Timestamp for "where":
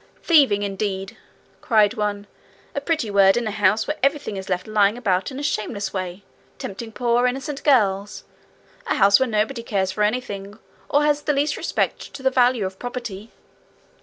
3.85-3.99, 9.19-9.29